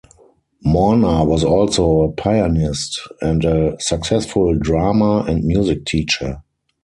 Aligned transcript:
Morna 0.65 1.23
was 1.23 1.43
also 1.43 2.01
a 2.01 2.11
pianist 2.11 2.99
and 3.21 3.45
a 3.45 3.79
successful 3.79 4.55
drama 4.57 5.19
and 5.27 5.43
music 5.43 5.85
teacher. 5.85 6.41